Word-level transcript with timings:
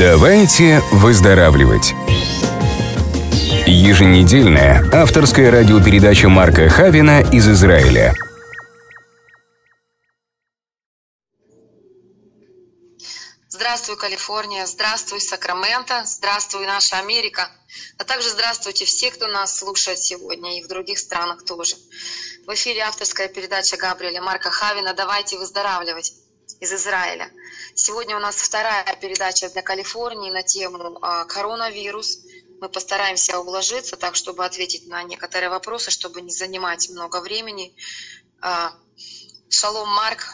Давайте 0.00 0.80
выздоравливать. 0.92 1.92
Еженедельная 3.66 4.82
авторская 4.94 5.50
радиопередача 5.50 6.30
Марка 6.30 6.70
Хавина 6.70 7.20
из 7.30 7.46
Израиля. 7.46 8.14
Здравствуй, 13.50 13.98
Калифорния, 13.98 14.64
здравствуй, 14.64 15.20
Сакраменто, 15.20 16.02
здравствуй, 16.06 16.64
наша 16.64 16.96
Америка, 16.96 17.50
а 17.98 18.04
также 18.04 18.30
здравствуйте 18.30 18.86
все, 18.86 19.10
кто 19.10 19.26
нас 19.26 19.58
слушает 19.58 19.98
сегодня 19.98 20.58
и 20.58 20.64
в 20.64 20.68
других 20.68 20.98
странах 20.98 21.44
тоже. 21.44 21.76
В 22.46 22.54
эфире 22.54 22.80
авторская 22.84 23.28
передача 23.28 23.76
Габриэля 23.76 24.22
Марка 24.22 24.50
Хавина 24.50 24.94
«Давайте 24.94 25.36
выздоравливать» 25.36 26.14
из 26.60 26.72
Израиля. 26.72 27.30
Сегодня 27.74 28.16
у 28.16 28.20
нас 28.20 28.36
вторая 28.36 28.84
передача 29.00 29.48
для 29.48 29.62
Калифорнии 29.62 30.30
на 30.30 30.42
тему 30.42 30.98
а, 31.00 31.24
коронавирус. 31.24 32.18
Мы 32.60 32.68
постараемся 32.68 33.38
уложиться 33.38 33.96
так, 33.96 34.14
чтобы 34.14 34.44
ответить 34.44 34.86
на 34.86 35.02
некоторые 35.02 35.48
вопросы, 35.48 35.90
чтобы 35.90 36.20
не 36.20 36.30
занимать 36.30 36.90
много 36.90 37.22
времени. 37.22 37.72
А, 38.42 38.74
шалом, 39.48 39.88
Марк. 39.88 40.26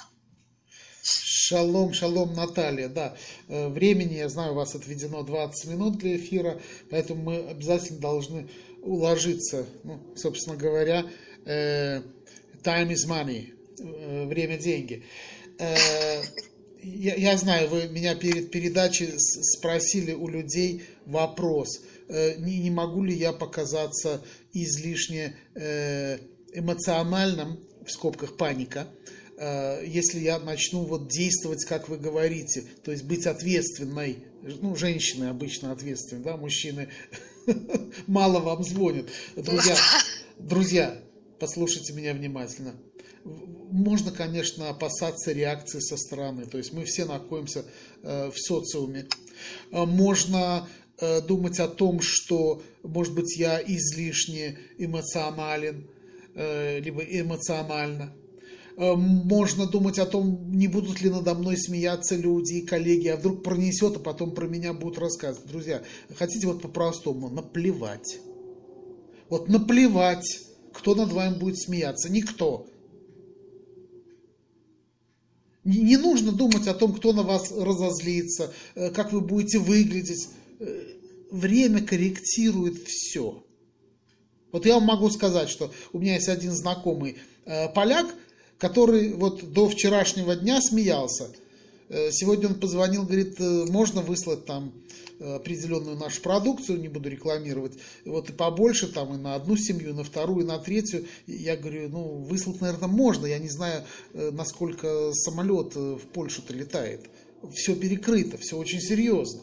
Шалом, 1.02 1.94
шалом, 1.94 2.34
Наталья. 2.34 2.88
Да, 2.88 3.16
э, 3.46 3.68
времени, 3.68 4.14
я 4.14 4.28
знаю, 4.28 4.52
у 4.52 4.56
вас 4.56 4.74
отведено 4.74 5.22
20 5.22 5.66
минут 5.66 5.98
для 5.98 6.16
эфира, 6.16 6.60
поэтому 6.90 7.22
мы 7.22 7.36
обязательно 7.48 8.00
должны 8.00 8.50
уложиться. 8.82 9.66
Ну, 9.84 10.00
собственно 10.16 10.56
говоря, 10.56 11.06
э, 11.44 12.02
time 12.64 12.88
is 12.88 13.06
money, 13.08 13.54
э, 13.78 14.26
время– 14.26 14.56
деньги. 14.58 15.04
Я, 15.58 17.14
я 17.14 17.36
знаю, 17.36 17.68
вы 17.68 17.88
меня 17.88 18.14
перед 18.14 18.50
передачей 18.50 19.08
спросили 19.16 20.12
у 20.12 20.28
людей 20.28 20.84
вопрос, 21.04 21.80
не, 22.08 22.58
не 22.58 22.70
могу 22.70 23.02
ли 23.02 23.14
я 23.14 23.32
показаться 23.32 24.22
излишне 24.52 25.34
эмоциональным, 26.52 27.58
в 27.86 27.90
скобках 27.90 28.36
паника, 28.36 28.88
если 29.38 30.20
я 30.20 30.38
начну 30.38 30.84
вот 30.84 31.08
действовать, 31.08 31.64
как 31.64 31.88
вы 31.88 31.98
говорите, 31.98 32.64
то 32.82 32.90
есть 32.90 33.04
быть 33.04 33.26
ответственной, 33.26 34.18
ну, 34.42 34.74
женщины 34.76 35.26
обычно 35.26 35.72
ответственны, 35.72 36.22
да, 36.22 36.36
мужчины 36.36 36.88
мало 38.06 38.40
вам 38.40 38.64
звонят. 38.64 39.06
Друзья, 39.36 39.76
друзья, 40.38 40.98
послушайте 41.38 41.92
меня 41.92 42.14
внимательно 42.14 42.74
можно, 43.70 44.10
конечно, 44.10 44.70
опасаться 44.70 45.32
реакции 45.32 45.80
со 45.80 45.96
стороны. 45.96 46.46
То 46.46 46.58
есть 46.58 46.72
мы 46.72 46.84
все 46.84 47.04
находимся 47.04 47.64
э, 48.02 48.30
в 48.30 48.38
социуме. 48.38 49.06
Э, 49.72 49.84
можно 49.84 50.68
э, 50.98 51.20
думать 51.22 51.60
о 51.60 51.68
том, 51.68 52.00
что, 52.00 52.62
может 52.82 53.14
быть, 53.14 53.36
я 53.36 53.60
излишне 53.60 54.58
эмоционален, 54.78 55.88
либо 56.34 57.00
эмоционально. 57.00 58.14
Можно 58.76 59.64
думать 59.66 59.98
о 59.98 60.04
том, 60.04 60.52
не 60.52 60.68
будут 60.68 61.00
ли 61.00 61.08
надо 61.08 61.34
мной 61.34 61.56
смеяться 61.56 62.14
люди 62.14 62.56
и 62.56 62.66
коллеги, 62.66 63.08
а 63.08 63.16
вдруг 63.16 63.42
пронесет, 63.42 63.96
а 63.96 64.00
потом 64.00 64.34
про 64.34 64.46
меня 64.46 64.74
будут 64.74 64.98
рассказывать. 64.98 65.48
Друзья, 65.48 65.82
хотите 66.14 66.46
вот 66.46 66.60
по-простому, 66.60 67.30
наплевать. 67.30 68.18
Вот 69.30 69.48
наплевать, 69.48 70.40
кто 70.74 70.94
над 70.94 71.10
вами 71.10 71.38
будет 71.38 71.58
смеяться. 71.58 72.12
Никто. 72.12 72.66
Не, 75.66 75.96
нужно 75.96 76.30
думать 76.30 76.68
о 76.68 76.74
том, 76.74 76.94
кто 76.94 77.12
на 77.12 77.24
вас 77.24 77.50
разозлится, 77.50 78.52
э, 78.76 78.90
как 78.90 79.12
вы 79.12 79.20
будете 79.20 79.58
выглядеть. 79.58 80.28
Э, 80.60 80.82
время 81.32 81.84
корректирует 81.84 82.86
все. 82.86 83.44
Вот 84.52 84.64
я 84.64 84.74
вам 84.74 84.84
могу 84.84 85.10
сказать, 85.10 85.48
что 85.48 85.72
у 85.92 85.98
меня 85.98 86.14
есть 86.14 86.28
один 86.28 86.52
знакомый 86.52 87.16
э, 87.46 87.68
поляк, 87.70 88.06
который 88.58 89.12
вот 89.14 89.52
до 89.52 89.68
вчерашнего 89.68 90.36
дня 90.36 90.60
смеялся. 90.60 91.32
Сегодня 91.88 92.48
он 92.48 92.54
позвонил, 92.56 93.04
говорит, 93.04 93.38
можно 93.38 94.02
выслать 94.02 94.44
там 94.44 94.72
определенную 95.20 95.96
нашу 95.96 96.20
продукцию, 96.20 96.80
не 96.80 96.88
буду 96.88 97.08
рекламировать, 97.08 97.74
вот 98.04 98.28
и 98.30 98.32
побольше 98.32 98.92
там 98.92 99.14
и 99.14 99.16
на 99.16 99.34
одну 99.34 99.56
семью, 99.56 99.90
и 99.90 99.92
на 99.92 100.04
вторую, 100.04 100.44
и 100.44 100.48
на 100.48 100.58
третью. 100.58 101.06
Я 101.26 101.56
говорю, 101.56 101.88
ну, 101.88 102.02
выслать, 102.18 102.60
наверное, 102.60 102.88
можно, 102.88 103.26
я 103.26 103.38
не 103.38 103.48
знаю, 103.48 103.84
э, 104.12 104.30
насколько 104.30 105.12
самолет 105.14 105.76
э, 105.76 105.94
в 105.94 106.06
Польшу-то 106.12 106.52
летает. 106.52 107.08
Все 107.54 107.74
перекрыто, 107.74 108.36
все 108.38 108.56
очень 108.56 108.80
серьезно. 108.80 109.42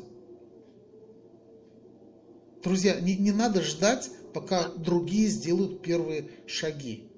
Друзья, 2.64 3.00
не, 3.00 3.16
не 3.16 3.32
надо 3.32 3.62
ждать, 3.62 4.09
пока 4.34 4.70
другие 4.70 5.28
сделают 5.28 5.82
первые 5.82 6.30
шаги. 6.46 7.09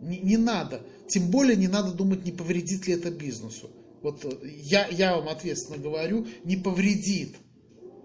Не, 0.00 0.18
не 0.18 0.36
надо. 0.36 0.82
Тем 1.08 1.30
более 1.30 1.56
не 1.56 1.68
надо 1.68 1.92
думать, 1.92 2.24
не 2.24 2.32
повредит 2.32 2.86
ли 2.86 2.94
это 2.94 3.10
бизнесу. 3.10 3.70
Вот 4.02 4.24
э, 4.24 4.30
я, 4.44 4.86
я 4.88 5.16
вам 5.16 5.28
ответственно 5.28 5.78
говорю, 5.78 6.26
не 6.44 6.56
повредит. 6.56 7.36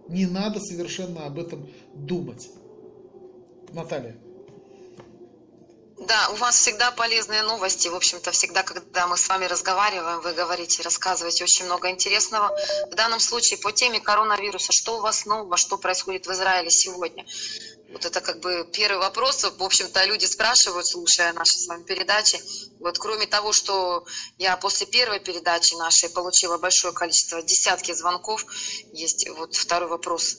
Не 0.08 0.26
надо 0.26 0.60
совершенно 0.60 1.26
об 1.26 1.40
этом 1.40 1.70
думать. 1.94 2.50
Наталья. 3.74 4.18
Да, 6.08 6.30
у 6.32 6.36
вас 6.36 6.56
всегда 6.56 6.90
полезные 6.92 7.44
новости. 7.44 7.88
В 7.88 7.96
общем-то, 7.96 8.32
всегда, 8.32 8.64
когда 8.64 9.06
мы 9.06 9.18
с 9.18 9.30
вами 9.30 9.46
разговариваем, 9.46 10.22
вы 10.22 10.34
говорите, 10.34 10.82
рассказываете 10.82 11.44
очень 11.44 11.66
много 11.66 11.92
интересного. 11.92 12.58
В 12.92 12.96
данном 12.96 13.20
случае 13.20 13.60
по 13.60 13.72
теме 13.72 14.00
коронавируса, 14.00 14.72
что 14.72 14.98
у 14.98 15.02
вас 15.02 15.26
нового, 15.28 15.58
что 15.58 15.78
происходит 15.78 16.26
в 16.26 16.32
Израиле 16.32 16.72
сегодня? 16.72 17.24
Вот 17.92 18.06
это 18.06 18.22
как 18.22 18.40
бы 18.40 18.68
первый 18.72 19.00
вопрос. 19.00 19.44
В 19.44 19.62
общем-то, 19.62 20.06
люди 20.06 20.26
спрашивают, 20.26 20.88
слушая 20.88 21.34
наши 21.34 21.60
с 21.60 21.68
вами 21.68 21.84
передачи. 21.84 22.42
Вот 22.80 22.98
кроме 22.98 23.28
того, 23.28 23.52
что 23.52 24.06
я 24.38 24.56
после 24.58 24.88
первой 24.88 25.20
передачи 25.20 25.76
нашей 25.76 26.10
получила 26.10 26.58
большое 26.58 26.94
количество, 26.94 27.42
десятки 27.42 27.94
звонков, 27.94 28.46
есть 28.94 29.28
вот 29.30 29.56
второй 29.56 29.90
вопрос. 29.90 30.38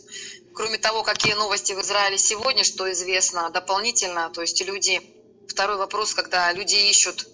Кроме 0.55 0.79
того, 0.79 1.03
какие 1.03 1.35
новости 1.35 1.73
в 1.73 1.81
Израиле 1.83 2.19
сегодня, 2.19 2.65
что 2.65 2.91
известно 2.93 3.51
дополнительно, 3.51 4.31
то 4.31 4.41
есть 4.41 4.61
люди, 4.65 5.01
второй 5.49 5.77
вопрос, 5.77 6.15
когда 6.15 6.53
люди 6.53 6.75
ищут 6.75 7.27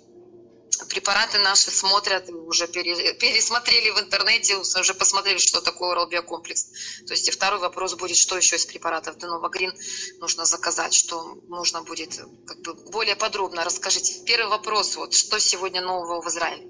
препараты 0.87 1.39
наши 1.39 1.71
смотрят, 1.71 2.29
уже 2.31 2.67
пересмотрели 2.67 3.91
в 3.91 4.01
интернете, 4.01 4.57
уже 4.57 4.95
посмотрели, 4.95 5.39
что 5.39 5.61
такое 5.61 5.95
Oral 5.95 6.09
Биокомплекс. 6.09 6.65
То 7.07 7.15
есть 7.15 7.29
и 7.29 7.31
второй 7.31 7.61
вопрос 7.61 7.95
будет, 7.95 8.17
что 8.17 8.37
еще 8.37 8.57
из 8.57 8.67
препаратов 8.67 9.17
Denova 9.17 9.51
Green 9.51 9.73
нужно 10.21 10.45
заказать, 10.45 10.95
что 10.95 11.39
нужно 11.49 11.83
будет 11.83 12.21
как 12.47 12.61
бы 12.63 12.75
более 12.91 13.17
подробно 13.17 13.65
расскажите. 13.65 14.21
Первый 14.25 14.51
вопрос, 14.51 14.97
вот, 14.97 15.15
что 15.15 15.39
сегодня 15.39 15.81
нового 15.81 16.23
в 16.23 16.29
Израиле? 16.29 16.67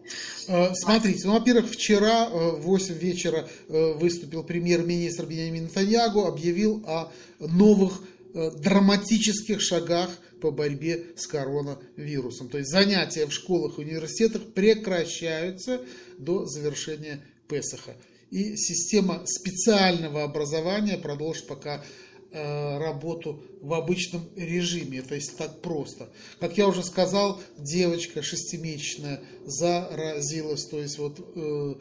Э, 0.46 0.74
смотрите, 0.74 1.26
ну, 1.26 1.34
во-первых, 1.34 1.70
вчера 1.70 2.26
э, 2.26 2.50
в 2.52 2.62
8 2.62 2.94
вечера 2.94 3.48
э, 3.68 3.92
выступил 3.94 4.42
премьер-министр 4.44 5.24
Бенjamin 5.24 5.60
Нетаньягу, 5.60 6.26
объявил 6.26 6.82
о 6.86 7.12
новых 7.38 8.00
драматических 8.38 9.60
шагах 9.60 10.10
по 10.40 10.50
борьбе 10.50 11.06
с 11.16 11.26
коронавирусом. 11.26 12.48
То 12.48 12.58
есть 12.58 12.70
занятия 12.70 13.26
в 13.26 13.32
школах 13.32 13.78
и 13.78 13.82
университетах 13.82 14.52
прекращаются 14.52 15.80
до 16.18 16.46
завершения 16.46 17.24
Песаха. 17.48 17.96
И 18.30 18.56
система 18.56 19.22
специального 19.26 20.22
образования 20.22 20.98
продолжит 20.98 21.46
пока 21.46 21.82
э, 22.30 22.78
работу 22.78 23.42
в 23.62 23.72
обычном 23.72 24.28
режиме. 24.36 25.02
То 25.02 25.14
есть 25.14 25.36
так 25.38 25.62
просто. 25.62 26.10
Как 26.38 26.58
я 26.58 26.68
уже 26.68 26.82
сказал, 26.82 27.40
девочка 27.56 28.22
шестимесячная 28.22 29.20
заразилась. 29.46 30.66
То 30.66 30.78
есть 30.78 30.98
вот 30.98 31.18
э, 31.34 31.74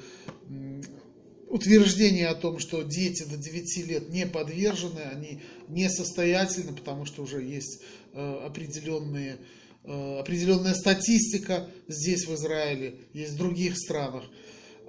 утверждение 1.50 2.28
о 2.28 2.36
том, 2.36 2.60
что 2.60 2.84
дети 2.84 3.24
до 3.24 3.38
9 3.38 3.88
лет 3.88 4.10
не 4.10 4.26
подвержены, 4.26 5.00
они 5.00 5.42
несостоятельны, 5.68 6.74
потому 6.74 7.06
что 7.06 7.24
уже 7.24 7.42
есть 7.42 7.82
э, 8.14 8.40
определенные, 8.46 9.38
э, 9.84 10.20
определенная 10.20 10.76
статистика 10.76 11.70
здесь 11.88 12.26
в 12.28 12.34
Израиле, 12.36 13.00
есть 13.14 13.34
в 13.34 13.38
других 13.38 13.78
странах. 13.78 14.24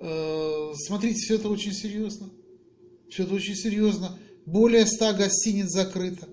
Э, 0.00 0.72
смотрите, 0.86 1.20
все 1.20 1.36
это 1.36 1.48
очень 1.48 1.72
серьезно. 1.72 2.30
Все 3.08 3.24
это 3.24 3.34
очень 3.34 3.56
серьезно. 3.56 4.18
Более 4.44 4.86
100 4.86 5.14
гостиниц 5.14 5.68
закрыто. 5.70 6.28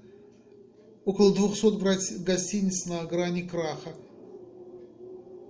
Около 1.06 1.34
200 1.34 2.24
гостиниц 2.24 2.86
на 2.86 3.04
грани 3.06 3.44
краха. 3.44 3.94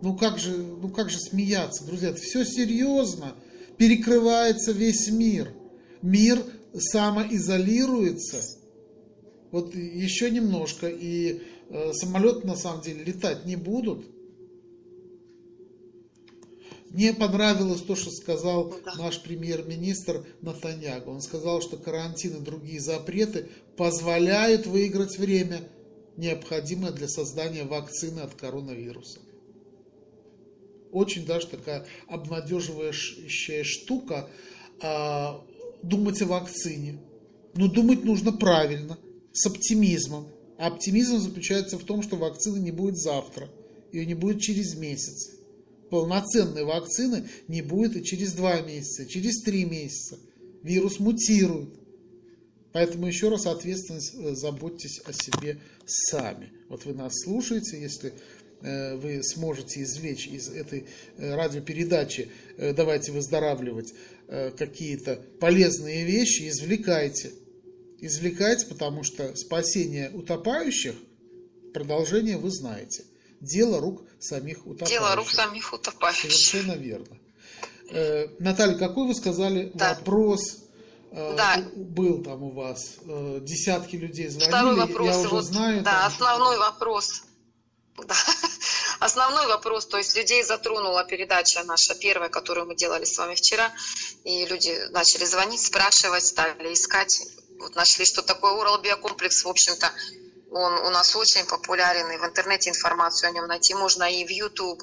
Ну 0.02 0.18
как 0.18 0.38
же, 0.38 0.58
ну 0.58 0.90
как 0.90 1.10
же 1.10 1.18
смеяться, 1.18 1.86
друзья, 1.86 2.10
это 2.10 2.20
все 2.20 2.44
серьезно 2.44 3.36
перекрывается 3.78 4.72
весь 4.72 5.10
мир. 5.10 5.52
Мир 6.02 6.44
самоизолируется. 6.74 8.42
Вот 9.52 9.74
еще 9.76 10.30
немножко, 10.30 10.88
и 10.88 11.42
э, 11.70 11.94
самолеты 11.94 12.46
на 12.46 12.56
самом 12.56 12.82
деле 12.82 13.04
летать 13.04 13.46
не 13.46 13.56
будут. 13.56 14.06
Мне 16.90 17.14
понравилось 17.14 17.82
то, 17.82 17.96
что 17.96 18.10
сказал 18.10 18.74
Ну 18.86 19.04
наш 19.04 19.22
премьер-министр 19.22 20.26
Натаньяго. 20.42 21.10
Он 21.10 21.22
сказал, 21.22 21.62
что 21.62 21.76
карантин 21.76 22.38
и 22.38 22.40
другие 22.40 22.80
запреты 22.80 23.50
позволяют 23.76 24.66
выиграть 24.66 25.18
время, 25.18 25.68
необходимое 26.16 26.94
для 26.94 27.10
создания 27.10 27.66
вакцины 27.66 28.22
от 28.22 28.36
коронавируса. 28.36 29.20
Очень 30.96 31.26
даже 31.26 31.48
такая 31.48 31.86
обнадеживающая 32.08 33.66
штука 33.66 34.30
а, 34.82 35.46
думать 35.84 36.22
о 36.22 36.26
вакцине. 36.26 37.02
Но 37.54 37.68
думать 37.68 38.06
нужно 38.06 38.32
правильно, 38.32 38.98
с 39.34 39.46
оптимизмом. 39.46 40.30
А 40.58 40.68
оптимизм 40.68 41.18
заключается 41.18 41.78
в 41.78 41.84
том, 41.84 42.02
что 42.02 42.16
вакцины 42.16 42.60
не 42.60 42.72
будет 42.72 42.96
завтра, 42.98 43.50
ее 43.92 44.06
не 44.06 44.14
будет 44.14 44.40
через 44.40 44.76
месяц. 44.78 45.32
Полноценной 45.90 46.64
вакцины 46.64 47.28
не 47.50 47.62
будет 47.62 47.98
и 47.98 48.04
через 48.06 48.32
два 48.32 48.62
месяца, 48.62 49.06
через 49.06 49.42
три 49.42 49.66
месяца. 49.66 50.18
Вирус 50.64 51.02
мутирует. 51.02 51.74
Поэтому 52.72 53.08
еще 53.08 53.28
раз 53.28 53.46
ответственность, 53.48 54.16
э, 54.16 54.34
заботьтесь 54.34 55.02
о 55.04 55.12
себе 55.12 55.60
сами. 55.86 56.52
Вот 56.70 56.86
вы 56.86 56.94
нас 56.94 57.14
слушаете, 57.24 57.82
если 57.82 58.14
вы 58.96 59.22
сможете 59.24 59.84
извлечь 59.84 60.28
из 60.28 60.50
этой 60.50 60.88
э, 61.18 61.36
радиопередачи 61.36 62.32
э, 62.58 62.74
«Давайте 62.74 63.12
выздоравливать» 63.12 63.94
э, 64.28 64.52
какие-то 64.52 65.16
полезные 65.40 66.04
вещи, 66.06 66.50
извлекайте. 66.50 67.32
Извлекайте, 68.00 68.66
потому 68.68 69.04
что 69.04 69.36
спасение 69.36 70.10
утопающих, 70.12 70.96
продолжение 71.74 72.38
вы 72.38 72.50
знаете. 72.52 73.04
Дело 73.42 73.80
рук 73.80 74.04
самих 74.20 74.66
утопающих. 74.66 74.98
Дело 75.00 75.16
рук 75.16 75.30
самих 75.30 75.74
утопающих. 75.74 76.32
Совершенно 76.32 76.74
верно. 76.74 77.18
Э, 77.92 78.28
Наталья, 78.40 78.76
какой 78.78 79.08
вы 79.08 79.14
сказали 79.16 79.72
Да. 79.76 79.94
вопрос 79.94 80.64
э, 81.12 81.36
Да. 81.38 81.64
был 81.76 82.24
там 82.24 82.44
у 82.44 82.52
вас? 82.52 82.96
Э, 83.06 83.40
Десятки 83.42 83.96
людей 83.96 84.28
звонили, 84.30 84.50
Второй 84.50 84.76
вопрос, 84.76 85.08
я 85.10 85.20
уже 85.20 85.30
вот, 85.30 85.46
знаю. 85.46 85.84
да, 85.84 85.92
там- 85.92 86.08
основной 86.08 86.58
вопрос. 86.58 87.24
Да. 88.08 88.16
Основной 89.06 89.46
вопрос, 89.46 89.86
то 89.86 89.98
есть 89.98 90.16
людей 90.16 90.42
затронула 90.42 91.04
передача 91.04 91.64
наша 91.64 91.94
первая, 91.94 92.28
которую 92.30 92.66
мы 92.66 92.76
делали 92.76 93.06
с 93.06 93.16
вами 93.20 93.36
вчера, 93.36 93.72
и 94.24 94.48
люди 94.48 94.76
начали 94.90 95.26
звонить, 95.26 95.62
спрашивать, 95.62 96.26
стали 96.26 96.74
искать, 96.74 97.16
вот 97.60 97.76
нашли, 97.76 98.04
что 98.04 98.24
такое 98.24 98.54
Урал 98.54 98.82
биокомплекс, 98.82 99.44
в 99.44 99.48
общем-то, 99.48 99.92
он 100.50 100.74
у 100.88 100.90
нас 100.90 101.16
очень 101.16 101.46
популярен, 101.46 102.10
и 102.14 102.18
в 102.18 102.26
интернете 102.26 102.72
информацию 102.72 103.30
о 103.30 103.32
нем 103.32 103.46
найти 103.46 103.76
можно, 103.76 104.06
и 104.06 104.26
в 104.26 104.32
YouTube. 104.32 104.82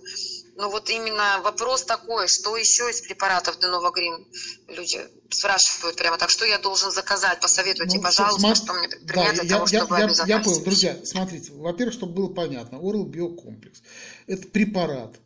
Ну 0.55 0.71
вот 0.71 0.91
именно 0.91 1.41
вопрос 1.43 1.85
такой, 1.85 2.29
что 2.29 2.57
еще 2.57 2.91
из 2.91 3.01
препаратов 3.01 3.59
Денова 3.59 3.91
Грин 3.91 4.27
люди 4.69 5.01
спрашивают 5.31 5.97
прямо 5.97 6.19
так, 6.19 6.29
что 6.31 6.45
я 6.45 6.59
должен 6.59 6.91
заказать, 6.91 7.41
посоветуйте, 7.41 7.97
Ну, 7.97 8.03
пожалуйста, 8.03 8.49
сма- 8.49 8.55
что 8.55 8.73
мне 8.75 8.89
Да, 8.89 8.97
предпринять 8.97 9.35
для 9.35 9.43
я, 9.45 9.49
того, 9.49 9.67
я- 9.71 9.79
чтобы 9.81 9.99
я- 9.99 10.37
я 10.37 10.39
понял, 10.41 10.63
друзья, 10.63 10.99
смотрите, 11.05 11.53
во-первых, 11.53 11.95
чтобы 11.95 12.13
было 12.13 12.29
понятно, 12.29 12.77
Oral 12.77 13.05
Биокомплекс– 13.07 13.83
это 14.27 14.47
препарат 14.49 15.17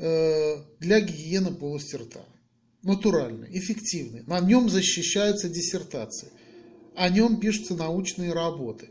э, 0.00 0.62
для 0.78 1.00
гигиены 1.00 1.52
полости 1.52 1.96
рта. 1.96 2.24
Натуральный, 2.84 3.48
эффективный. 3.58 4.22
На 4.28 4.38
нем 4.38 4.70
защищаются 4.70 5.48
диссертации. 5.48 6.30
О 6.94 7.08
нем 7.08 7.40
пишутся 7.40 7.74
научные 7.74 8.32
работы. 8.32 8.90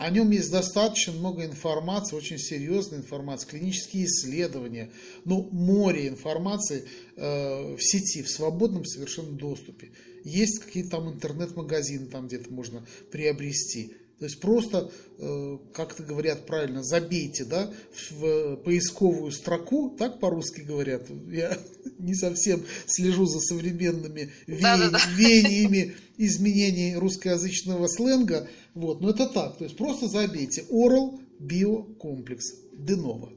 О 0.00 0.08
нем 0.08 0.30
есть 0.30 0.50
достаточно 0.50 1.12
много 1.12 1.44
информации, 1.44 2.16
очень 2.16 2.38
серьезной 2.38 3.00
информации, 3.00 3.46
клинические 3.46 4.06
исследования, 4.06 4.90
ну, 5.26 5.46
море 5.52 6.08
информации 6.08 6.86
э, 7.16 7.74
в 7.76 7.80
сети, 7.82 8.22
в 8.22 8.30
свободном 8.30 8.86
совершенно 8.86 9.32
доступе. 9.32 9.90
Есть 10.24 10.60
какие-то 10.60 10.92
там 10.92 11.12
интернет-магазины, 11.12 12.06
там 12.06 12.28
где-то 12.28 12.50
можно 12.50 12.86
приобрести. 13.10 13.94
То 14.20 14.26
есть 14.26 14.38
просто, 14.38 14.92
э, 15.18 15.58
как 15.72 15.94
это 15.94 16.02
говорят 16.02 16.44
правильно, 16.44 16.84
забейте 16.84 17.46
да, 17.46 17.72
в 18.10 18.56
поисковую 18.56 19.32
строку, 19.32 19.96
так 19.98 20.20
по-русски 20.20 20.60
говорят. 20.60 21.08
Я 21.30 21.58
не 21.98 22.14
совсем 22.14 22.62
слежу 22.86 23.24
за 23.24 23.40
современными 23.40 24.30
ве- 24.46 24.60
Да-да-да. 24.60 25.00
веяниями 25.16 25.96
изменений 26.18 26.96
русскоязычного 26.96 27.86
сленга. 27.86 28.46
Вот, 28.74 29.00
но 29.00 29.08
это 29.08 29.26
так. 29.26 29.56
То 29.56 29.64
есть 29.64 29.78
просто 29.78 30.06
забейте 30.06 30.66
Oral 30.70 31.18
Биокомплекс 31.38 32.44
Денова. 32.74 33.32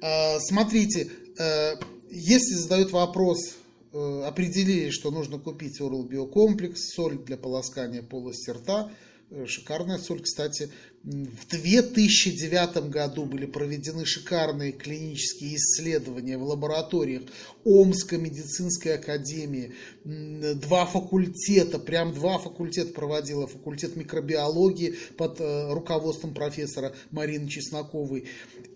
Э, 0.00 0.40
Смотрите, 0.40 1.10
э, 1.38 1.74
если 2.10 2.54
задают 2.54 2.90
вопрос, 2.92 3.56
э, 3.92 4.22
определили, 4.24 4.88
что 4.88 5.10
нужно 5.10 5.38
купить 5.38 5.78
Oral 5.82 6.08
Биокомплекс, 6.08 6.94
соль 6.94 7.18
для 7.18 7.36
полоскания 7.36 8.02
полости 8.02 8.48
рта, 8.48 8.90
э, 8.90 9.07
шикарная 9.46 9.98
соль, 9.98 10.22
кстати. 10.22 10.70
В 11.04 11.48
2009 11.48 12.90
году 12.90 13.24
были 13.24 13.46
проведены 13.46 14.04
шикарные 14.04 14.72
клинические 14.72 15.56
исследования 15.56 16.36
в 16.36 16.42
лабораториях 16.42 17.22
Омской 17.64 18.18
медицинской 18.18 18.94
академии. 18.94 19.74
Два 20.04 20.86
факультета, 20.86 21.78
прям 21.78 22.12
два 22.12 22.38
факультета 22.38 22.92
проводила. 22.92 23.46
Факультет 23.46 23.96
микробиологии 23.96 24.96
под 25.16 25.40
э, 25.40 25.72
руководством 25.72 26.34
профессора 26.34 26.94
Марины 27.10 27.48
Чесноковой 27.48 28.26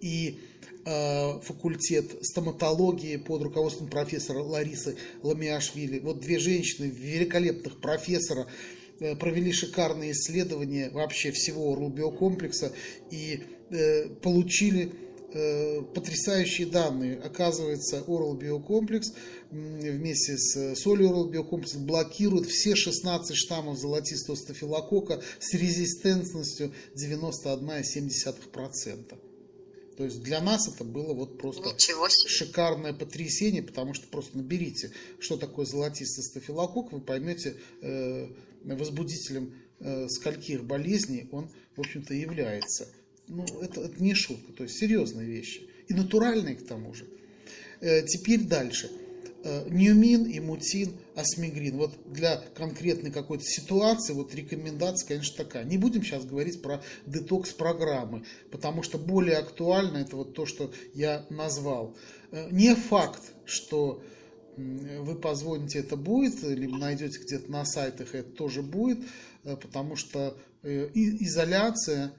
и 0.01 0.41
э, 0.85 1.41
факультет 1.41 2.25
стоматологии 2.25 3.17
под 3.17 3.43
руководством 3.43 3.89
профессора 3.89 4.41
Ларисы 4.43 4.97
Ламиашвили. 5.23 5.99
Вот 5.99 6.21
две 6.21 6.39
женщины, 6.39 6.87
великолепных 6.87 7.81
профессора, 7.81 8.47
э, 8.47 8.82
провели 8.99 9.53
шикарные 9.53 10.13
исследования 10.13 10.91
вообще 10.91 11.33
всего 11.33 11.75
рубиокомплекса 11.75 12.73
и 13.11 13.43
э, 13.71 14.09
получили 14.23 14.93
э, 15.33 15.83
потрясающие 15.95 16.67
данные. 16.67 17.19
Оказывается, 17.19 18.03
Oral 18.07 18.37
Биокомплекс 18.37 19.13
вместе 19.51 20.37
с 20.39 20.75
солью 20.77 21.11
Oral 21.11 21.31
Биокомплекс 21.31 21.75
блокирует 21.75 22.47
все 22.47 22.75
16 22.75 23.37
штаммов 23.37 23.79
золотистого 23.79 24.37
стафилококка 24.37 25.23
с 25.41 25.53
резистентностью 25.55 26.73
91,7%. 26.97 29.19
То 29.97 30.05
есть 30.05 30.23
для 30.23 30.41
нас 30.41 30.69
это 30.69 30.85
было 30.85 31.13
вот 31.13 31.39
просто 31.39 31.75
шикарное 32.27 32.95
потрясение, 32.95 33.63
потому 33.63 33.95
что 33.95 34.07
просто 34.09 34.39
наберите, 34.39 34.91
что 35.21 35.37
такое 35.37 35.67
золотистый 35.67 36.25
стафилококк, 36.25 36.93
вы 36.93 37.01
поймете 37.01 37.57
э, 37.83 38.29
возбудителем 38.65 39.55
э, 39.81 40.09
скольких 40.09 40.65
болезней 40.65 41.29
он, 41.33 41.51
в 41.77 41.81
общем-то, 41.81 42.15
является. 42.15 42.89
Ну, 43.29 43.45
это, 43.61 43.83
это 43.83 44.03
не 44.03 44.15
шутка, 44.15 44.53
то 44.53 44.65
есть 44.65 44.77
серьезные 44.77 45.27
вещи. 45.27 45.69
И 45.89 45.95
натуральные 45.95 46.57
к 46.57 46.67
тому 46.67 46.95
же. 46.95 47.07
Э, 47.81 48.03
теперь 48.07 48.45
дальше. 48.45 48.91
Э, 49.45 49.69
Ньюмин 49.69 50.25
и 50.25 50.39
мутин, 50.39 50.97
осмигрин. 51.17 51.77
Вот 51.77 51.93
для 52.07 52.37
конкретной 52.55 53.11
какой-то 53.11 53.45
ситуации 53.45 54.13
вот 54.13 54.35
рекомендация, 54.35 55.09
конечно, 55.09 55.45
такая. 55.45 55.65
Не 55.65 55.79
будем 55.79 56.03
сейчас 56.05 56.25
говорить 56.25 56.63
про 56.63 56.83
детокс-программы, 57.07 58.25
потому 58.51 58.83
что 58.83 58.99
более 58.99 59.39
актуально 59.39 59.99
это 59.99 60.17
вот 60.17 60.35
то, 60.35 60.47
что 60.47 60.73
я 60.95 61.27
назвал. 61.29 61.97
Э, 62.31 62.49
Не 62.51 62.75
факт, 62.75 63.23
что 63.45 64.03
вы 64.57 65.15
позвоните, 65.15 65.79
это 65.79 65.97
будет, 65.97 66.43
либо 66.43 66.77
найдете 66.77 67.19
где-то 67.21 67.51
на 67.51 67.65
сайтах, 67.65 68.15
это 68.15 68.31
тоже 68.31 68.63
будет, 68.63 68.99
э, 69.45 69.57
потому 69.57 69.97
что 69.97 70.37
э, 70.63 70.91
изоляция 70.95 72.13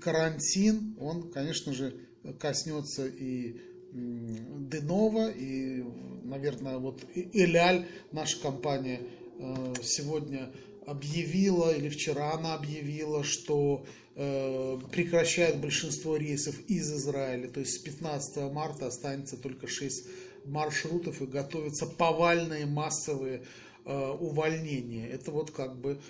карантин, 0.00 0.96
он, 0.98 1.30
конечно 1.30 1.72
же, 1.74 1.94
коснется 2.38 3.06
и 3.06 3.60
Денова, 3.92 5.30
и, 5.30 5.82
наверное, 6.24 6.78
вот 6.78 7.02
Эляль, 7.14 7.86
наша 8.12 8.40
компания, 8.40 9.00
э, 9.38 9.74
сегодня 9.82 10.50
объявила, 10.86 11.74
или 11.74 11.88
вчера 11.88 12.32
она 12.34 12.54
объявила, 12.54 13.24
что 13.24 13.86
э, 14.14 14.78
прекращает 14.92 15.60
большинство 15.60 16.16
рейсов 16.16 16.58
из 16.68 16.92
Израиля. 16.92 17.48
То 17.48 17.60
есть 17.60 17.74
с 17.74 17.78
15 17.78 18.52
марта 18.52 18.86
останется 18.86 19.36
только 19.36 19.66
6 19.66 20.06
маршрутов 20.46 21.20
и 21.22 21.26
готовятся 21.26 21.86
повальные 21.86 22.66
массовые 22.66 23.44
э, 23.84 24.10
увольнения. 24.20 25.08
Это 25.08 25.30
вот 25.30 25.50
как 25.50 25.76
бы 25.76 26.00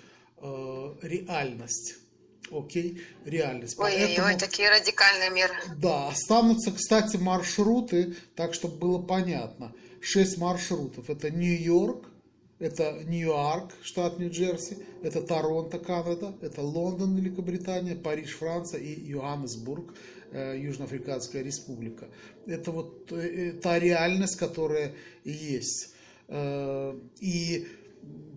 реальность. 1.01 1.95
Окей, 2.51 3.01
реальность. 3.25 3.77
Ой, 3.79 3.91
Поэтому, 3.91 4.27
ой, 4.27 4.35
такие 4.35 4.69
радикальные 4.69 5.29
меры. 5.31 5.53
Да, 5.77 6.09
останутся, 6.09 6.71
кстати, 6.71 7.17
маршруты, 7.17 8.15
так, 8.35 8.53
чтобы 8.53 8.77
было 8.77 9.01
понятно. 9.01 9.73
Шесть 10.01 10.37
маршрутов. 10.37 11.09
Это 11.09 11.29
Нью-Йорк, 11.29 12.05
это 12.59 13.03
Нью-Йорк, 13.03 13.73
штат 13.81 14.19
Нью-Джерси, 14.19 14.77
это 15.03 15.21
Торонто, 15.21 15.79
Канада, 15.79 16.35
это 16.41 16.61
Лондон, 16.61 17.15
Великобритания, 17.15 17.95
Париж, 17.95 18.37
Франция 18.37 18.79
и 18.79 19.09
Йоганнесбург, 19.09 19.93
э, 19.93 20.16
Южноафриканская 20.31 21.43
республика. 21.43 22.07
Это 22.45 22.71
вот 22.71 23.11
э, 23.11 23.53
та 23.53 23.79
реальность, 23.79 24.37
которая 24.37 24.93
есть. 25.23 25.93
Э, 26.27 26.97
и 27.19 27.67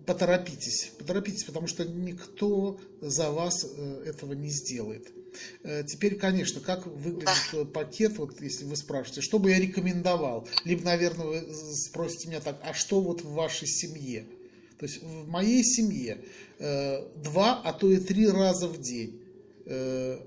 поторопитесь, 0.05 0.91
поторопитесь, 0.97 1.43
потому 1.43 1.67
что 1.67 1.85
никто 1.85 2.79
за 3.01 3.31
вас 3.31 3.65
э, 3.65 4.03
этого 4.05 4.33
не 4.33 4.49
сделает. 4.49 5.11
Э, 5.63 5.83
теперь, 5.83 6.15
конечно, 6.15 6.61
как 6.61 6.85
выглядит 6.87 7.71
пакет, 7.73 8.17
вот 8.17 8.41
если 8.41 8.65
вы 8.65 8.75
спрашиваете, 8.75 9.21
что 9.21 9.39
бы 9.39 9.51
я 9.51 9.59
рекомендовал? 9.59 10.47
Либо, 10.65 10.83
наверное, 10.83 11.25
вы 11.25 11.53
спросите 11.75 12.29
меня 12.29 12.41
так, 12.41 12.59
а 12.63 12.73
что 12.73 13.01
вот 13.01 13.21
в 13.21 13.31
вашей 13.33 13.67
семье? 13.67 14.25
То 14.79 14.85
есть 14.85 15.03
в 15.03 15.27
моей 15.27 15.63
семье 15.63 16.17
э, 16.59 17.07
два, 17.23 17.61
а 17.63 17.73
то 17.73 17.91
и 17.91 17.97
три 17.97 18.27
раза 18.27 18.67
в 18.67 18.81
день 18.81 19.20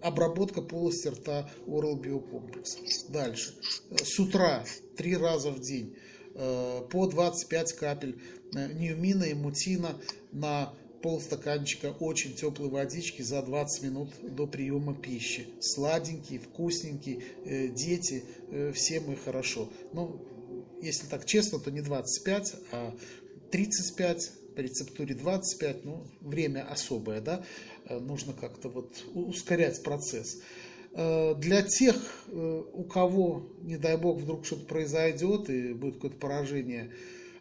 обработка 0.03 0.63
полости 0.63 1.09
рта 1.09 1.51
Oral 1.67 2.01
Биокомплекс. 2.01 3.07
Дальше. 3.09 3.55
С 3.91 4.19
утра 4.19 4.65
три 4.97 5.17
раза 5.17 5.51
в 5.51 5.61
день 5.61 5.97
по 6.35 7.07
25 7.07 7.73
капель 7.75 8.19
Ньюмина 8.53 9.25
и 9.25 9.35
Мутина 9.35 9.97
на 10.33 10.75
полстаканчика 11.05 11.95
очень 12.01 12.35
теплой 12.35 12.71
водички 12.71 13.21
за 13.21 13.43
20 13.43 13.83
минут 13.83 14.09
до 14.23 14.47
приема 14.47 14.95
пищи. 14.95 15.47
Сладенький, 15.61 16.39
вкусненький, 16.39 17.23
э, 17.45 17.69
дети, 17.69 18.25
э, 18.51 18.73
всем 18.73 19.13
и 19.13 19.15
хорошо. 19.15 19.69
Ну, 19.93 20.19
если 20.81 21.07
так 21.07 21.27
честно, 21.27 21.59
то 21.59 21.71
не 21.71 21.83
25, 21.83 22.55
а 22.73 22.95
35, 23.53 24.33
по 24.57 24.61
рецептуре 24.61 25.15
25, 25.15 25.85
ну, 25.85 26.07
время 26.23 26.67
особое, 26.71 27.21
да, 27.21 27.45
э, 27.45 27.74
нужно 27.91 28.33
как-то 28.33 28.69
вот 28.69 28.95
ускорять 29.15 29.83
процесс. 29.83 30.41
Для 30.93 31.63
тех, 31.63 31.97
у 32.29 32.85
кого, 32.85 33.49
не 33.63 33.77
дай 33.77 33.97
бог, 33.97 34.21
вдруг 34.21 34.47
что-то 34.47 34.65
произойдет 34.67 35.51
и 35.51 35.73
будет 35.73 35.97
какое-то 35.97 36.19
поражение 36.19 36.93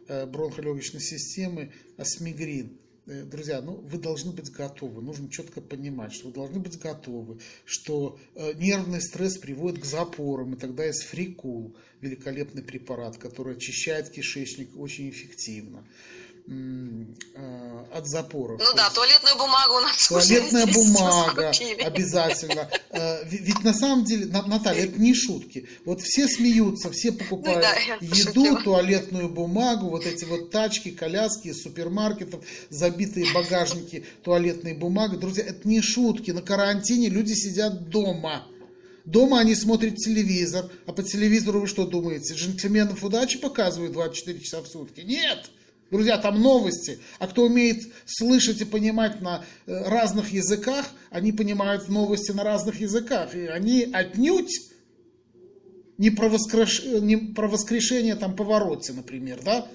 Э, 0.08 0.26
бронхолегочной 0.26 1.00
системы 1.00 1.72
асмигрин. 1.98 2.78
Э, 3.06 3.24
друзья, 3.24 3.62
ну 3.62 3.76
вы 3.76 3.98
должны 3.98 4.34
быть 4.34 4.52
готовы, 4.52 5.02
нужно 5.02 5.30
четко 5.30 5.62
понимать, 5.62 6.12
что 6.14 6.28
вы 6.28 6.34
должны 6.34 6.60
быть 6.60 6.78
готовы, 6.78 7.40
что 7.64 8.20
э, 8.36 8.54
нервный 8.56 9.02
стресс 9.02 9.38
приводит 9.38 9.82
к 9.82 9.86
запорам, 9.86 10.54
и 10.54 10.58
тогда 10.58 10.84
есть 10.84 11.04
фрикул, 11.04 11.76
великолепный 12.02 12.64
препарат, 12.64 13.18
который 13.18 13.56
очищает 13.56 14.10
кишечник 14.10 14.78
очень 14.78 15.10
эффективно. 15.10 15.88
А, 16.46 17.88
от 17.94 18.06
запоров. 18.06 18.60
Ну 18.60 18.76
да, 18.76 18.90
туалетную 18.90 19.38
бумагу 19.38 19.76
у 19.76 19.80
нас 19.80 20.08
Туалетная 20.10 20.66
бумага 20.68 21.52
обязательно. 21.86 22.70
Э, 22.90 23.24
ведь 23.26 23.64
на 23.64 23.74
самом 23.74 24.04
деле, 24.04 24.26
Наталья, 24.26 24.84
это 24.84 25.00
не 25.00 25.14
шутки. 25.14 25.70
Вот 25.86 26.02
все 26.02 26.28
смеются, 26.28 26.92
все 26.92 27.14
покупают 27.14 27.66
ну, 27.66 28.08
да, 28.10 28.16
еду, 28.16 28.62
туалетную 28.62 29.30
бумагу, 29.30 29.90
вот 29.90 30.06
эти 30.06 30.26
вот 30.26 30.52
тачки, 30.52 30.92
коляски 30.92 31.48
из 31.48 31.64
супермаркетов, 31.64 32.44
забитые 32.70 33.32
багажники 33.34 34.06
туалетной 34.24 34.74
бумаги. 34.74 35.16
Друзья, 35.16 35.46
это 35.46 35.66
не 35.66 35.82
шутки. 35.82 36.32
На 36.32 36.42
карантине 36.42 37.08
люди 37.08 37.34
сидят 37.34 37.90
дома. 37.90 38.46
Дома 39.06 39.40
они 39.40 39.56
смотрят 39.56 39.96
телевизор, 39.96 40.70
а 40.86 40.92
по 40.92 41.04
телевизору 41.04 41.62
вы 41.62 41.68
что 41.68 41.86
думаете? 41.86 42.34
Джентльменов 42.34 43.04
удачи 43.04 43.38
показывают 43.38 43.94
24 43.94 44.40
часа 44.40 44.62
в 44.62 44.68
сутки? 44.68 45.02
Нет! 45.02 45.50
Друзья, 45.94 46.18
там 46.18 46.42
новости. 46.42 46.98
А 47.20 47.28
кто 47.28 47.44
умеет 47.44 47.84
слышать 48.08 48.60
и 48.62 48.66
понимать 48.66 49.22
на 49.22 49.46
э, 49.68 49.88
разных 49.88 50.34
языках, 50.34 50.88
они 51.12 51.32
понимают 51.32 51.88
новости 51.88 52.32
на 52.32 52.44
разных 52.44 52.82
языках. 52.82 53.36
И 53.36 53.46
они 53.46 53.88
отнюдь 53.94 54.72
не 56.00 56.10
про, 56.10 56.30
воскреш... 56.30 56.84
не 56.84 57.18
про 57.18 57.48
воскрешение 57.48 58.16
там 58.16 58.36
повороте, 58.36 58.92
например, 58.94 59.44
да? 59.46 59.68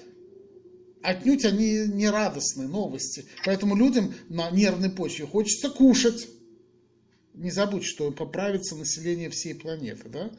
Отнюдь 1.01 1.45
они 1.45 1.85
не 1.87 2.09
радостные 2.09 2.67
новости. 2.67 3.25
Поэтому 3.45 3.77
людям 3.77 4.13
на 4.27 4.51
нервной 4.51 4.89
почве 4.89 5.25
хочется 5.25 5.69
кушать. 5.69 6.27
Не 7.33 7.49
забудь, 7.49 7.85
что 7.85 8.11
поправится 8.11 8.75
население 8.75 9.29
всей 9.29 9.55
планеты, 9.55 10.09
да? 10.09 10.31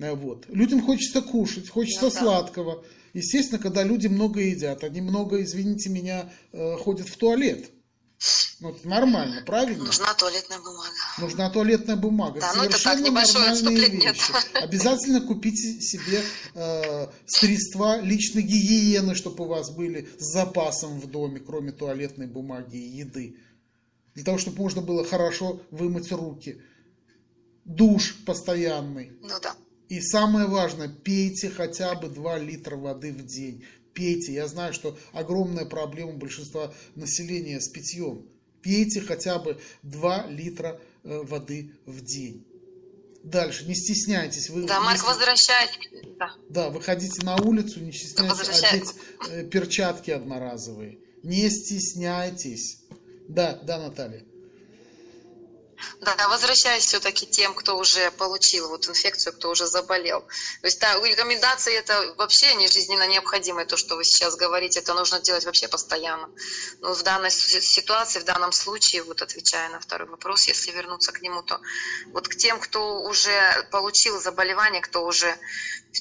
Э, 0.00 0.14
вот. 0.14 0.46
Людям 0.48 0.82
хочется 0.84 1.22
кушать, 1.22 1.68
хочется 1.68 2.10
да, 2.10 2.10
сладкого. 2.10 2.84
Естественно, 3.14 3.58
когда 3.58 3.82
люди 3.82 4.08
много 4.08 4.40
едят, 4.40 4.84
они 4.84 5.00
много, 5.00 5.42
извините 5.42 5.88
меня, 5.88 6.30
э, 6.52 6.76
ходят 6.76 7.08
в 7.08 7.16
туалет. 7.16 7.70
Ну, 8.60 8.70
это 8.70 8.88
нормально, 8.88 9.42
правильно? 9.44 9.84
Нужна 9.84 10.14
туалетная 10.14 10.58
бумага. 10.58 10.90
Нужна 11.18 11.50
туалетная 11.50 11.96
бумага. 11.96 12.40
Да, 12.40 12.54
ну 12.54 12.62
это 12.62 12.82
так, 12.82 13.00
небольшое 13.00 13.50
отступление. 13.50 14.14
Обязательно 14.54 15.20
купите 15.20 15.80
себе 15.80 16.22
э, 16.54 17.06
средства 17.26 18.00
личной 18.00 18.42
гигиены, 18.42 19.14
чтобы 19.14 19.44
у 19.44 19.48
вас 19.48 19.70
были 19.70 20.08
с 20.18 20.32
запасом 20.32 20.98
в 20.98 21.10
доме, 21.10 21.40
кроме 21.40 21.72
туалетной 21.72 22.26
бумаги 22.26 22.78
и 22.78 22.96
еды. 22.98 23.36
Для 24.14 24.24
того, 24.24 24.38
чтобы 24.38 24.62
можно 24.62 24.80
было 24.80 25.04
хорошо 25.04 25.60
вымыть 25.70 26.10
руки. 26.10 26.62
Душ 27.66 28.16
постоянный. 28.24 29.12
Ну 29.20 29.34
да. 29.42 29.54
И 29.88 30.00
самое 30.00 30.46
важное, 30.46 30.88
пейте 30.88 31.48
хотя 31.48 31.94
бы 31.94 32.08
2 32.08 32.38
литра 32.38 32.76
воды 32.76 33.12
в 33.12 33.24
день. 33.24 33.64
Пейте. 33.94 34.32
Я 34.34 34.46
знаю, 34.48 34.72
что 34.74 34.98
огромная 35.12 35.64
проблема 35.64 36.12
большинства 36.12 36.72
населения 36.94 37.60
с 37.60 37.68
питьем. 37.68 38.26
Пейте 38.62 39.00
хотя 39.00 39.38
бы 39.38 39.60
2 39.84 40.26
литра 40.28 40.80
э, 41.04 41.22
воды 41.22 41.72
в 41.86 42.00
день. 42.02 42.44
Дальше, 43.22 43.66
не 43.66 43.74
стесняйтесь. 43.74 44.50
Вы, 44.50 44.66
да, 44.66 44.80
Марк, 44.80 44.98
если... 44.98 45.06
возвращать. 45.06 45.78
Да. 46.18 46.34
да, 46.48 46.70
выходите 46.70 47.24
на 47.24 47.36
улицу, 47.36 47.80
не 47.80 47.92
стесняйтесь 47.92 48.62
одеть 48.62 48.94
э, 49.28 49.44
перчатки 49.44 50.10
одноразовые. 50.10 50.98
Не 51.22 51.50
стесняйтесь. 51.50 52.84
Да, 53.28 53.58
да, 53.64 53.78
Наталья. 53.78 54.24
Да, 56.00 56.28
возвращаясь 56.28 56.86
все-таки 56.86 57.26
тем, 57.26 57.54
кто 57.54 57.76
уже 57.76 58.10
получил 58.12 58.68
вот 58.68 58.88
инфекцию, 58.88 59.34
кто 59.34 59.50
уже 59.50 59.66
заболел. 59.66 60.22
То 60.60 60.66
есть, 60.66 60.80
да, 60.80 60.94
рекомендации 60.94 61.74
это 61.74 62.14
вообще 62.16 62.54
не 62.54 62.68
жизненно 62.68 63.06
необходимое, 63.06 63.66
то, 63.66 63.76
что 63.76 63.96
вы 63.96 64.04
сейчас 64.04 64.36
говорите, 64.36 64.80
это 64.80 64.94
нужно 64.94 65.20
делать 65.20 65.44
вообще 65.44 65.68
постоянно. 65.68 66.30
Но 66.80 66.94
в 66.94 67.02
данной 67.02 67.30
ситуации, 67.30 68.20
в 68.20 68.24
данном 68.24 68.52
случае, 68.52 69.02
вот 69.02 69.22
отвечая 69.22 69.68
на 69.68 69.80
второй 69.80 70.08
вопрос, 70.08 70.46
если 70.46 70.70
вернуться 70.70 71.12
к 71.12 71.20
нему, 71.20 71.42
то 71.42 71.60
вот 72.12 72.28
к 72.28 72.36
тем, 72.36 72.58
кто 72.60 73.00
уже 73.02 73.68
получил 73.70 74.20
заболевание, 74.20 74.80
кто 74.80 75.04
уже 75.04 75.36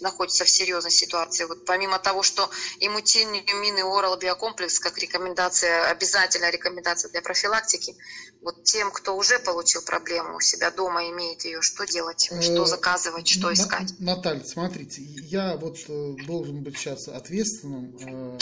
находится 0.02 0.44
в 0.46 0.50
серьезной 0.50 0.92
ситуации. 0.92 1.46
Вот 1.46 1.66
помимо 1.66 2.00
того, 2.00 2.24
что 2.24 2.50
иммутин, 2.80 3.32
мины, 3.32 3.82
орал, 3.82 4.18
биокомплекс, 4.18 4.80
как 4.80 4.98
рекомендация, 4.98 5.88
обязательная 5.88 6.50
рекомендация 6.50 7.10
для 7.12 7.22
профилактики, 7.22 7.96
вот 8.42 8.64
тем, 8.64 8.92
кто 8.92 9.16
уже 9.16 9.40
получил 9.40 9.65
проблему 9.86 10.38
у 10.38 10.42
себя 10.42 10.72
дома, 10.72 11.10
имеет 11.10 11.46
ее, 11.46 11.62
что 11.62 11.86
делать, 11.86 12.30
что 12.42 12.64
э, 12.64 12.66
заказывать, 12.66 13.28
что 13.28 13.54
искать? 13.54 13.94
Наталья, 14.00 14.44
смотрите, 14.44 15.02
я 15.02 15.56
вот 15.58 15.78
э, 15.88 16.16
должен 16.26 16.64
быть 16.64 16.78
сейчас 16.78 17.08
ответственным 17.08 17.96
э, 18.00 18.38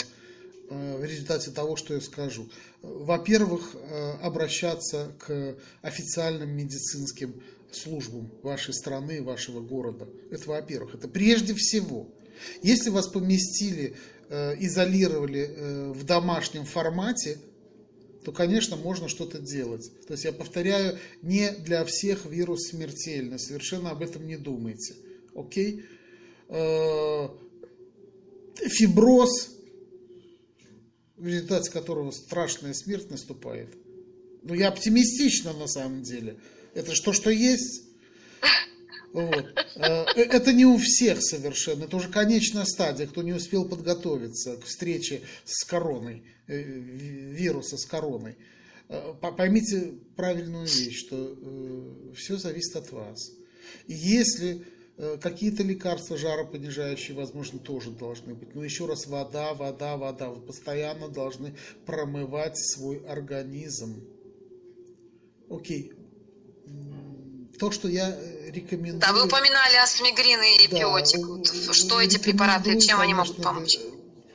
в 0.70 1.04
результате 1.04 1.50
того, 1.50 1.76
что 1.76 1.94
я 1.94 2.00
скажу. 2.00 2.48
Во-первых, 2.80 3.76
обращаться 4.22 5.14
к 5.18 5.56
официальным 5.82 6.50
медицинским 6.56 7.42
службам 7.70 8.32
вашей 8.42 8.72
страны, 8.72 9.22
вашего 9.22 9.60
города. 9.60 10.08
Это 10.30 10.48
во-первых. 10.48 10.94
Это 10.94 11.06
прежде 11.06 11.54
всего. 11.54 12.08
Если 12.62 12.88
вас 12.88 13.08
поместили, 13.08 13.94
изолировали 14.30 15.92
в 15.92 16.02
домашнем 16.04 16.64
формате, 16.64 17.38
то, 18.24 18.32
конечно, 18.32 18.76
можно 18.76 19.08
что-то 19.08 19.38
делать. 19.38 19.90
То 20.06 20.14
есть, 20.14 20.24
я 20.24 20.32
повторяю, 20.32 20.98
не 21.22 21.50
для 21.50 21.84
всех 21.84 22.24
вирус 22.24 22.68
смертельный, 22.70 23.38
совершенно 23.38 23.90
об 23.90 24.02
этом 24.02 24.26
не 24.26 24.36
думайте. 24.36 24.94
Окей? 25.34 25.84
Э, 26.48 27.28
фиброз, 28.56 29.50
в 31.16 31.26
результате 31.26 31.70
которого 31.70 32.10
страшная 32.12 32.72
смерть 32.72 33.10
наступает. 33.10 33.68
Ну, 34.42 34.54
я 34.54 34.68
оптимистично 34.68 35.52
на 35.52 35.66
самом 35.66 36.02
деле. 36.02 36.38
Это 36.74 36.94
что, 36.94 37.12
что 37.12 37.30
есть? 37.30 37.84
Вот. 39.14 39.46
Э, 39.76 40.06
э, 40.16 40.22
это 40.22 40.52
не 40.52 40.66
у 40.66 40.76
всех 40.76 41.22
совершенно, 41.22 41.84
это 41.84 41.96
уже 41.96 42.08
конечная 42.08 42.64
стадия, 42.64 43.06
кто 43.06 43.22
не 43.22 43.32
успел 43.32 43.64
подготовиться 43.64 44.56
к 44.56 44.64
встрече 44.64 45.22
с 45.44 45.64
короной, 45.64 46.24
э, 46.48 46.60
вируса 46.60 47.78
с 47.78 47.86
короной. 47.86 48.36
Поймите 49.38 49.94
правильную 50.14 50.66
вещь, 50.66 50.98
что 50.98 52.12
все 52.14 52.36
зависит 52.36 52.76
от 52.76 52.92
вас. 52.92 53.30
Если 53.88 54.62
какие-то 55.22 55.62
лекарства 55.62 56.18
жаропонижающие, 56.18 57.16
возможно, 57.16 57.58
тоже 57.58 57.92
должны 57.92 58.34
быть. 58.34 58.54
Но 58.54 58.62
еще 58.62 58.86
раз, 58.86 59.06
вода, 59.06 59.54
вода, 59.54 59.96
вода. 59.96 60.28
Вы 60.28 60.42
постоянно 60.42 61.08
должны 61.08 61.56
промывать 61.86 62.58
свой 62.58 62.98
организм. 63.06 64.06
Окей, 65.48 65.92
то, 67.58 67.70
что 67.70 67.88
я 67.88 68.10
э, 68.10 68.50
рекомендую... 68.50 69.00
Да, 69.00 69.12
вы 69.12 69.26
упоминали 69.26 69.76
асмигрин 69.76 70.40
и 70.42 70.68
да, 70.68 70.78
биотик. 70.78 71.74
Что 71.74 72.00
эти 72.00 72.18
препараты, 72.18 72.78
чем 72.80 73.00
они 73.00 73.14
могут 73.14 73.42
помочь? 73.42 73.78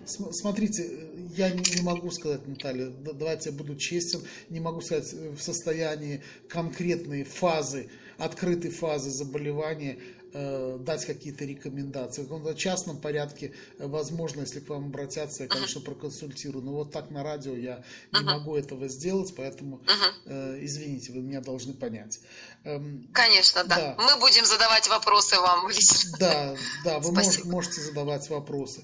Смотрите, 0.06 1.10
я 1.38 1.52
не 1.52 1.82
могу 1.82 2.10
сказать, 2.12 2.48
Наталья, 2.48 2.88
давайте 2.88 3.52
я 3.52 3.56
буду 3.56 3.76
честен, 3.76 4.22
не 4.50 4.60
могу 4.60 4.82
сказать 4.82 5.14
э, 5.14 5.30
в 5.32 5.42
состоянии 5.42 6.24
конкретной 6.48 7.24
фазы, 7.24 7.90
открытой 8.18 8.72
фазы 8.72 9.10
заболевания, 9.10 10.00
Э, 10.32 10.78
дать 10.80 11.06
какие-то 11.06 11.44
рекомендации. 11.44 12.22
В 12.22 12.26
каком-то 12.26 12.54
частном 12.54 12.98
порядке, 12.98 13.52
э, 13.80 13.88
возможно, 13.88 14.42
если 14.42 14.60
к 14.60 14.70
вам 14.70 14.86
обратятся, 14.88 15.44
я, 15.44 15.50
конечно, 15.50 15.82
проконсультирую. 15.82 16.64
Но 16.64 16.72
вот 16.74 16.92
так 16.92 17.10
на 17.10 17.24
радио 17.24 17.56
я 17.56 17.84
не 18.12 18.24
могу 18.24 18.56
этого 18.56 18.88
сделать, 18.90 19.34
поэтому, 19.36 19.82
э, 20.26 20.60
извините, 20.62 21.14
вы 21.14 21.22
меня 21.22 21.42
должны 21.42 21.74
понять. 21.74 22.20
Эм, 22.64 23.10
конечно, 23.12 23.64
да. 23.64 23.76
да. 23.76 23.96
Мы 23.98 24.20
будем 24.20 24.46
задавать 24.46 24.88
вопросы 24.88 25.40
вам 25.40 25.68
лично. 25.68 26.18
Да, 26.20 26.56
да, 26.84 27.00
вы 27.00 27.12
мож, 27.12 27.44
можете 27.46 27.82
задавать 27.82 28.30
вопросы. 28.30 28.84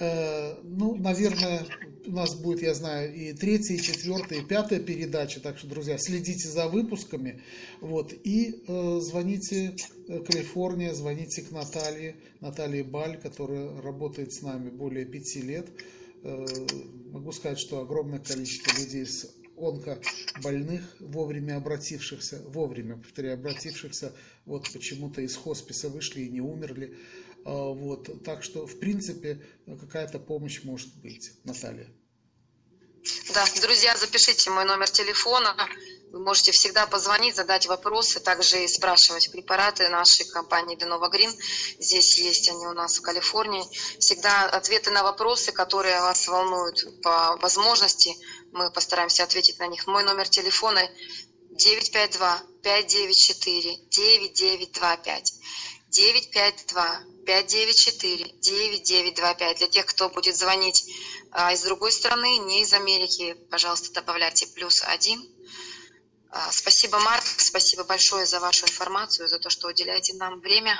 Ну, 0.00 0.94
наверное, 0.94 1.66
у 2.08 2.12
нас 2.12 2.34
будет, 2.34 2.62
я 2.62 2.74
знаю, 2.74 3.14
и 3.14 3.32
третья, 3.32 3.74
и 3.74 3.80
четвертая, 3.80 4.40
и 4.40 4.44
пятая 4.44 4.80
передача, 4.80 5.40
так 5.40 5.58
что, 5.58 5.66
друзья, 5.66 5.98
следите 5.98 6.48
за 6.48 6.68
выпусками, 6.68 7.42
вот, 7.80 8.12
и 8.24 8.62
э, 8.66 9.00
звоните 9.00 9.76
э, 10.08 10.20
Калифорния, 10.20 10.94
звоните 10.94 11.42
к 11.42 11.50
Наталье, 11.50 12.16
Наталье 12.40 12.82
Баль, 12.82 13.20
которая 13.20 13.80
работает 13.82 14.32
с 14.32 14.42
нами 14.42 14.70
более 14.70 15.04
пяти 15.04 15.42
лет. 15.42 15.68
Э, 16.22 16.46
могу 17.12 17.32
сказать, 17.32 17.58
что 17.58 17.80
огромное 17.80 18.20
количество 18.20 18.70
людей 18.80 19.04
с 19.04 19.30
онкобольных, 19.56 20.96
вовремя 21.00 21.56
обратившихся, 21.56 22.42
вовремя, 22.48 22.96
повторяю, 22.96 23.34
обратившихся, 23.34 24.12
вот 24.46 24.70
почему-то 24.72 25.20
из 25.20 25.36
хосписа 25.36 25.88
вышли 25.88 26.22
и 26.22 26.30
не 26.30 26.40
умерли. 26.40 26.96
А, 27.48 27.72
вот, 27.72 28.22
так 28.24 28.44
что, 28.44 28.66
в 28.66 28.78
принципе, 28.78 29.40
какая-то 29.80 30.18
помощь 30.18 30.60
может 30.64 30.94
быть. 30.96 31.30
Наталья. 31.44 31.88
Да, 33.32 33.46
друзья, 33.62 33.96
запишите 33.96 34.50
мой 34.50 34.66
номер 34.66 34.90
телефона. 34.90 35.56
Вы 36.12 36.20
можете 36.20 36.52
всегда 36.52 36.86
позвонить, 36.86 37.36
задать 37.36 37.66
вопросы, 37.66 38.20
также 38.20 38.64
и 38.64 38.68
спрашивать 38.68 39.30
препараты 39.32 39.88
нашей 39.88 40.26
компании 40.26 40.76
Denova 40.76 41.10
Green. 41.10 41.34
Здесь 41.78 42.18
есть 42.18 42.50
они 42.50 42.66
у 42.66 42.74
нас 42.74 42.98
в 42.98 43.02
Калифорнии. 43.02 43.64
Всегда 43.98 44.50
ответы 44.50 44.90
на 44.90 45.02
вопросы, 45.02 45.50
которые 45.50 46.00
вас 46.02 46.28
волнуют 46.28 47.00
по 47.02 47.36
возможности, 47.36 48.14
мы 48.52 48.70
постараемся 48.70 49.24
ответить 49.24 49.58
на 49.58 49.68
них. 49.68 49.86
Мой 49.86 50.04
номер 50.04 50.28
телефона 50.28 50.86
952 51.52 52.42
594 52.62 53.76
9925. 53.90 55.37
952 55.90 57.00
594 57.26 58.34
9925. 58.40 59.58
Для 59.58 59.66
тех, 59.68 59.86
кто 59.86 60.08
будет 60.08 60.36
звонить 60.36 60.84
а, 61.30 61.52
из 61.52 61.62
другой 61.62 61.92
страны, 61.92 62.38
не 62.38 62.62
из 62.62 62.72
Америки, 62.72 63.36
пожалуйста, 63.50 63.92
добавляйте 63.92 64.46
плюс 64.46 64.82
один. 64.86 65.20
А, 66.30 66.50
спасибо, 66.52 66.98
Марк, 66.98 67.24
спасибо 67.24 67.84
большое 67.84 68.26
за 68.26 68.40
вашу 68.40 68.66
информацию, 68.66 69.28
за 69.28 69.38
то, 69.38 69.50
что 69.50 69.68
уделяете 69.68 70.14
нам 70.14 70.40
время. 70.40 70.78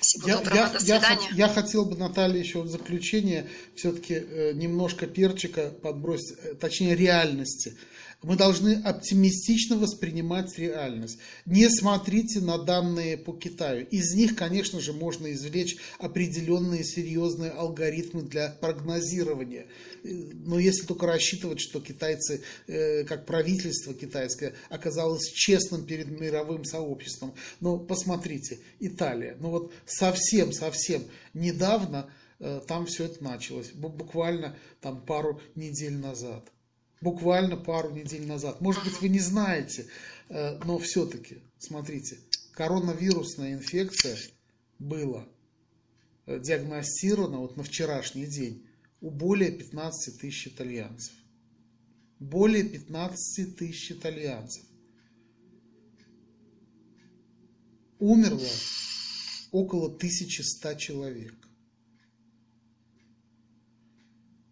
Всего 0.00 0.28
я, 0.28 0.36
доброго, 0.36 0.56
я, 0.56 0.68
до 0.68 0.80
свидания. 0.80 1.28
Я, 1.32 1.46
я 1.46 1.52
хотел 1.52 1.84
бы, 1.84 1.96
Наталья, 1.96 2.38
еще 2.38 2.62
в 2.62 2.68
заключение 2.68 3.50
все-таки 3.74 4.14
э, 4.14 4.52
немножко 4.54 5.06
перчика 5.06 5.70
подбросить, 5.70 6.38
э, 6.38 6.54
точнее 6.54 6.94
реальности. 6.94 7.76
Мы 8.22 8.36
должны 8.36 8.80
оптимистично 8.82 9.76
воспринимать 9.76 10.58
реальность. 10.58 11.18
Не 11.44 11.68
смотрите 11.68 12.40
на 12.40 12.58
данные 12.58 13.18
по 13.18 13.32
Китаю. 13.32 13.86
Из 13.86 14.14
них, 14.14 14.34
конечно 14.34 14.80
же, 14.80 14.92
можно 14.94 15.30
извлечь 15.32 15.76
определенные 15.98 16.82
серьезные 16.82 17.50
алгоритмы 17.50 18.22
для 18.22 18.48
прогнозирования. 18.48 19.66
Но 20.02 20.58
если 20.58 20.86
только 20.86 21.06
рассчитывать, 21.06 21.60
что 21.60 21.80
китайцы, 21.80 22.42
э, 22.66 23.04
как 23.04 23.26
правительство 23.26 23.92
китайское, 23.92 24.54
оказалось 24.70 25.30
честным 25.30 25.84
перед 25.84 26.08
мировым 26.08 26.64
сообществом. 26.64 27.34
Но 27.60 27.78
посмотрите, 27.78 28.60
Италия. 28.80 29.36
Ну 29.40 29.50
вот 29.50 29.72
совсем-совсем 29.84 31.04
недавно 31.34 32.10
э, 32.38 32.60
там 32.66 32.86
все 32.86 33.04
это 33.04 33.22
началось. 33.22 33.72
Буквально 33.72 34.56
там 34.80 35.02
пару 35.04 35.40
недель 35.54 35.98
назад 35.98 36.50
буквально 37.00 37.56
пару 37.56 37.90
недель 37.90 38.26
назад. 38.26 38.60
Может 38.60 38.84
быть, 38.84 39.00
вы 39.00 39.08
не 39.08 39.20
знаете, 39.20 39.86
э, 40.28 40.58
но 40.64 40.78
все-таки, 40.78 41.42
смотрите, 41.58 42.18
коронавирусная 42.52 43.54
инфекция 43.54 44.16
была 44.78 45.26
э, 46.26 46.40
диагностирована 46.40 47.38
вот 47.38 47.56
на 47.56 47.62
вчерашний 47.62 48.26
день 48.26 48.66
у 49.00 49.10
более 49.10 49.52
15 49.52 50.20
тысяч 50.20 50.48
итальянцев. 50.48 51.14
Более 52.18 52.64
15 52.64 53.56
тысяч 53.56 53.92
итальянцев. 53.92 54.64
Умерло 57.98 58.48
около 59.52 59.86
1100 59.86 60.74
человек. 60.74 61.34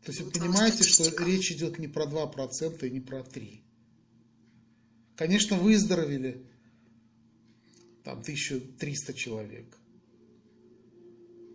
То 0.04 0.12
есть 0.12 0.20
вы 0.20 0.30
понимаете, 0.30 0.84
что 0.84 1.04
речь 1.24 1.50
идет 1.50 1.78
не 1.78 1.88
про 1.88 2.04
2% 2.04 2.86
и 2.86 2.90
не 2.90 3.00
про 3.00 3.20
3%. 3.20 3.60
Конечно, 5.16 5.56
выздоровели 5.56 6.44
там 8.02 8.20
1300 8.20 9.14
человек. 9.14 9.78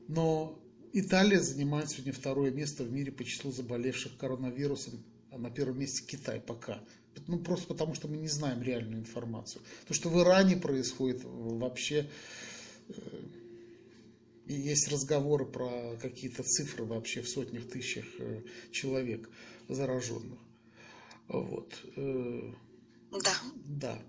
Но 0.08 0.60
Италия 0.94 1.40
занимает 1.40 1.92
сегодня 1.92 2.14
второе 2.14 2.52
место 2.52 2.84
в 2.84 2.92
мире 2.92 3.12
по 3.12 3.24
числу 3.24 3.52
заболевших 3.52 4.18
коронавирусом, 4.18 5.04
а 5.30 5.38
на 5.38 5.52
первом 5.52 5.80
месте 5.80 6.04
Китай 6.08 6.40
пока. 6.40 6.82
Ну, 7.28 7.38
просто 7.40 7.68
потому, 7.68 7.94
что 7.94 8.08
мы 8.08 8.18
не 8.18 8.30
знаем 8.30 8.64
реальную 8.64 9.02
информацию. 9.02 9.62
То, 9.88 9.94
что 9.94 10.10
в 10.10 10.20
Иране 10.20 10.56
происходит, 10.56 11.22
вообще 11.24 12.10
э, 12.88 12.94
и 14.50 14.54
есть 14.54 14.88
разговоры 14.88 15.46
про 15.46 15.96
какие-то 16.02 16.44
цифры 16.44 16.84
вообще 16.84 17.22
в 17.22 17.30
сотнях 17.30 17.70
тысячах 17.70 18.06
э, 18.18 18.42
человек 18.72 19.30
зараженных. 19.70 20.40
Вот. 21.28 21.72
Э, 21.96 22.52
да. 23.12 23.34
Да. 23.66 24.02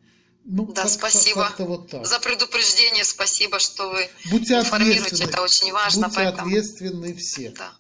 Ну, 0.47 0.65
да, 0.73 0.85
как, 0.85 0.91
спасибо 0.91 1.53
как 1.55 1.69
вот 1.69 1.91
так. 1.91 2.07
за 2.07 2.19
предупреждение, 2.21 3.05
спасибо, 3.05 3.59
что 3.59 3.91
вы 3.91 4.09
Будьте 4.31 4.55
информируете, 4.55 5.25
это 5.25 5.43
очень 5.43 5.71
важно. 5.73 6.09
Будьте 6.09 6.17
поэтому... 6.17 6.49
ответственны 6.49 7.15
все. 7.15 7.51
Да. 7.51 7.77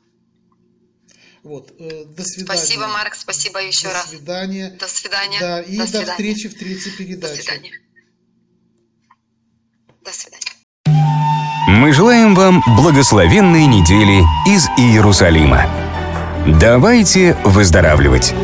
Вот, 1.42 1.75
э, 1.79 2.05
до 2.05 2.23
свидания. 2.23 2.61
Спасибо, 2.61 2.87
Марк, 2.88 3.14
спасибо 3.14 3.62
еще 3.62 3.88
до 3.88 3.94
раз. 3.94 4.05
До 4.05 4.16
свидания. 4.18 4.70
До 4.79 4.87
свидания. 4.87 5.40
Да, 5.40 5.62
и 5.62 5.79
до, 5.79 5.90
до 5.90 6.05
встречи 6.05 6.49
в 6.51 6.59
третьей 6.59 6.92
передаче. 6.92 7.37
До 7.37 7.42
свидания. 7.42 7.81
До 10.03 10.12
свидания. 10.12 10.49
Мы 11.68 11.92
желаем 11.92 12.35
вам 12.35 12.62
благословенной 12.77 13.66
недели 13.66 14.23
из 14.46 14.68
Иерусалима. 14.79 15.66
Давайте 16.46 17.37
выздоравливать! 17.44 18.35